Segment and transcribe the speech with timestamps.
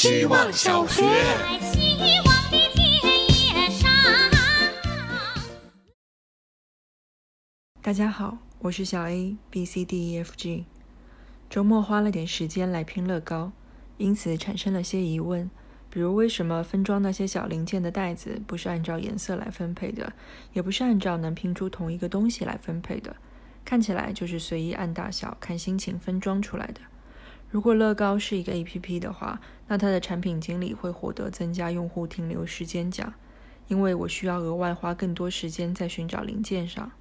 [0.00, 1.02] 希望小学。
[1.60, 2.88] 希望的田
[3.26, 3.90] 野上。
[7.82, 10.66] 大家好，我是小 A B C D E F G。
[11.50, 13.50] 周末花了点时间来拼乐高，
[13.96, 15.50] 因此产生了些疑问，
[15.90, 20.12] 比如为什么分装那些小零件的袋子不是按照颜色来分配的，
[20.52, 23.16] 也不是按照能拼出同一个东西来分配的，
[23.64, 26.80] 看起来就是随意按大小、看心情分装出来的。
[27.50, 33.14] 如果乐高是一个 APP 的话，那它的产品经理会获得增加用户停留时间奖，
[33.68, 36.92] 因为我需要额外花更多时间在寻找零件上。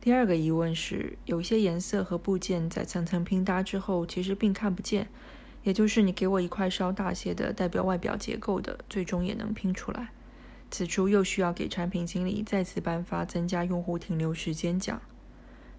[0.00, 5.08] 第二个疑问是，有一些颜色和部件在层层拼搭之后，其实并看不见，
[5.62, 10.08] 也就是你给我一块稍大些的代表外表结构的，最终也能拼出来。
[10.70, 15.00] 此处又需要给产品经理再次颁发增加用户停留时间奖。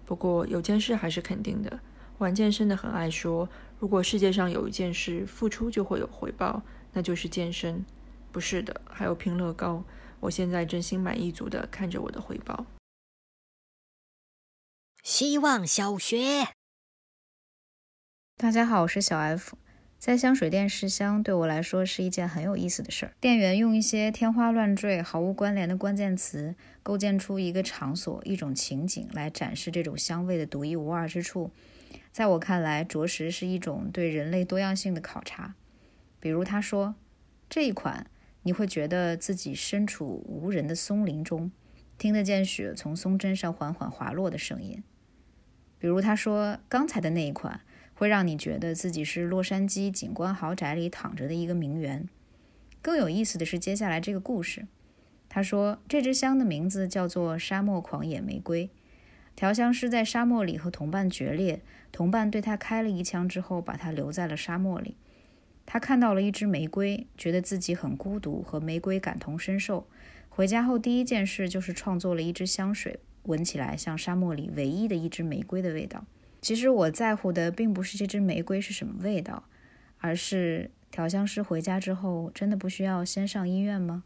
[0.04, 1.80] 不过有件事还是肯定的，
[2.18, 3.48] 玩健身的很爱说，
[3.82, 7.84] 如果世界上有一件事付出就会有回报，那就是健身。
[8.30, 9.82] 不是的，还有拼乐高。
[10.20, 12.64] 我现在正心满意足地看着我的回报。
[15.02, 16.50] 希望小学。
[18.36, 19.56] 大家好，我是小 F。
[19.98, 23.12] 在香水店试香对我来说是一件很有意思的事儿。
[23.20, 31.50] 店员用一些天花乱坠、毫无关联的关键词，构建出一个场所、一种情景来展示这种香味的独一无二之处。
[32.12, 35.54] 在我看来，着实是一种对人类多样性的考察。
[36.20, 36.94] 比如他说
[37.48, 38.06] 这一款，
[38.42, 41.50] 你会觉得自己身处无人的松林中，
[41.98, 44.84] 听得见雪从松针上缓缓滑落的声音。
[45.78, 47.62] 比如他说刚才的那一款。
[47.94, 52.08] 会让你觉得自己是洛杉矶景观豪宅里躺着的一个名媛。
[52.80, 54.66] 更有意思的是，接下来这个故事，
[55.28, 58.70] 他说这支香的名字叫做“沙漠狂野玫瑰”。
[59.34, 64.96] 调香师在沙漠里和同伴决裂，同伴对他开了一枪之后，把他留在了沙漠里。
[65.64, 69.86] 他看到了一支玫瑰，觉得自己很孤独，和玫瑰感同身受。
[70.28, 76.04] 回家后第一件事就是创作了一支香水，闻起来像沙漠里唯一的一支玫瑰的味道。
[76.40, 79.44] 其实我在乎的并不是这支玫瑰是什么味道，
[79.98, 84.04] 而是调香师回家之后真的不需要先上医院吗？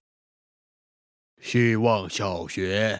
[1.40, 2.98] 希望小学。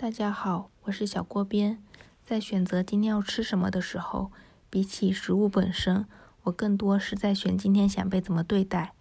[0.00, 1.82] 大家好，我是小锅边。
[2.22, 4.30] 在选择今天要吃什么的时候，
[4.70, 6.06] 比起食物本身，
[6.44, 8.92] 我更多是在选今天想被怎么对待。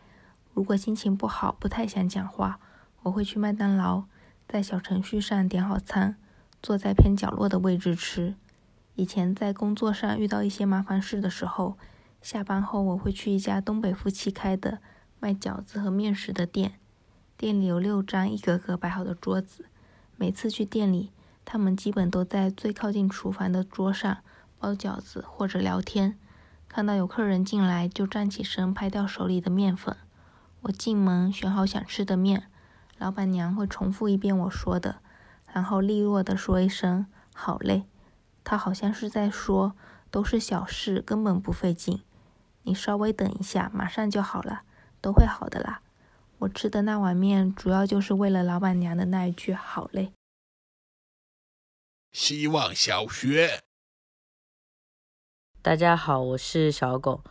[0.55, 2.59] 如果心情不好，不太想讲话，
[3.03, 4.05] 我会去麦当劳，
[4.47, 6.17] 在小程序上点好餐。
[6.63, 8.33] 坐在偏角落的位置吃。
[8.95, 11.77] 以前在工作上遇到一些麻烦事的时候，
[12.23, 14.79] 下班后我会去一家东北夫妻开的
[15.19, 16.79] 卖饺子和面食的店。
[17.37, 19.65] 店里有六张一格格摆好的桌子，
[20.17, 21.11] 每次去店里，
[21.45, 24.17] 他们基本都在最靠近厨房的桌上
[24.59, 26.17] 包饺子或者聊天。
[26.67, 29.95] 看到有客人进来，就站起身拍掉手里的面粉。
[30.61, 32.49] 我进门选好想吃的面，
[32.97, 34.97] 老板娘会重复一遍我说的。
[35.53, 37.85] 然后利落地说一声“好嘞”，
[38.43, 39.73] 他好像是在说
[40.11, 42.01] 都是小事，根本不费劲。
[42.63, 44.63] 你稍微等一下，马上就好了，
[44.99, 45.81] 都会好的啦。
[46.39, 50.13] 我吃的那碗面，主要就是为了老板娘的那一句“好嘞”。
[52.13, 53.63] 希望小学。
[55.63, 57.23] 大家好，我是小狗。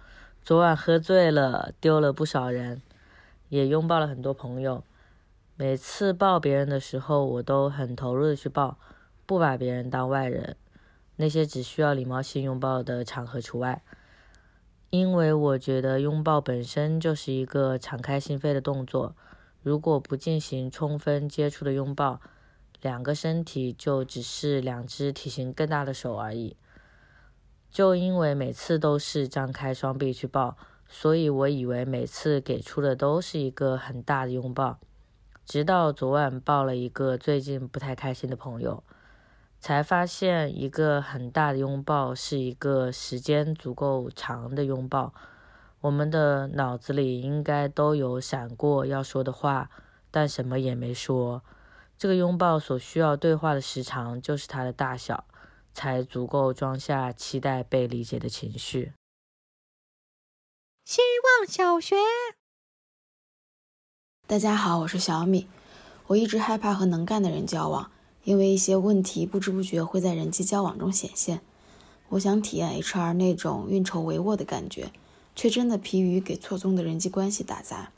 [0.42, 2.82] 昨晚喝醉了，丢了不少人，
[3.48, 4.82] 也拥抱了很多朋友。
[5.54, 8.76] 每次抱别人的时候，我都很投入的去抱，
[9.24, 10.56] 不把别人当外人。
[11.14, 13.84] 那些只需要礼貌性拥抱的场合除外，
[14.91, 19.14] 因为我觉得拥抱本身就是一个敞开心扉的动作。
[19.62, 22.20] 如果不进行充分接触的拥抱，
[22.80, 26.56] 两个身体就只是两只体型更大的手而已。
[27.69, 30.56] 就因为每次都是张开双臂去抱，
[30.88, 34.78] 所以我以为每次给出的都是一个很大的拥抱。
[35.44, 38.82] 直到昨晚抱了一个最近不太开心的朋友，
[39.58, 45.12] 才发现一个很大的拥抱是一个时间足够长的拥抱。
[45.80, 49.70] 我们的脑子里应该都有闪过要说的话，
[50.10, 51.42] 但什么也没说。
[51.98, 55.24] 这个拥抱所需要对话的时长就是它的大小，
[55.72, 58.92] 才足够装下期待被理解的情绪。
[60.84, 61.00] 希
[61.41, 61.97] 望小学。
[64.26, 65.48] 大家好，我是小米。
[66.09, 67.91] 我一直害怕和能干的人交往，
[68.26, 71.40] 因为一些问题不知不觉会在人际交往中显现。
[72.08, 74.90] 我想体验 HR 那种运筹帷幄的感觉，
[75.36, 77.92] 却真的疲于给错综的人际关系打杂。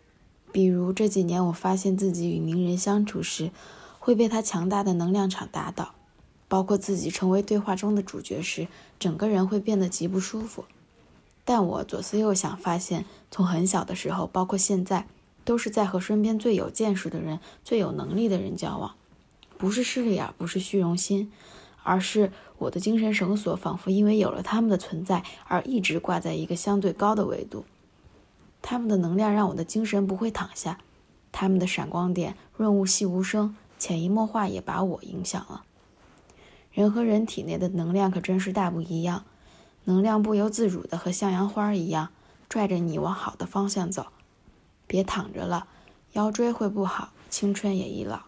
[0.52, 3.50] 比如这几年，我发现自己与名人相处时，
[3.98, 5.94] 会被他强大的能量场打倒；
[6.46, 10.66] 包括自己成为对话中的主角时，整个人会变得极不舒服。
[11.46, 15.06] 但我左思右想，发现从很小的时候，包括现在，
[15.46, 18.94] 都是在和身边最有见识的人、最有能力的人交往，
[19.58, 21.30] 不是势利眼，不是虚荣心，
[21.82, 27.64] 而是我的精神绳索仿佛因为有了他们的存在而一直挂在一个相对高的维度。
[28.62, 30.78] 他们的能量让我的精神不会躺下，
[31.32, 35.64] 他们的闪光点润物细无声，潜移默化也把我影响了。
[36.72, 39.24] 人和人体内的能量可真是大不一样。
[39.84, 42.10] 能量不由自主的和向阳花一样，
[42.48, 44.06] 拽着你往好的方向走。
[44.86, 45.66] 别躺着了，
[46.12, 48.27] 腰椎会不好，青春也易老。